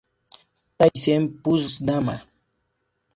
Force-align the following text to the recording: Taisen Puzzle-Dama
Taisen 0.77 1.23
Puzzle-Dama 1.43 2.15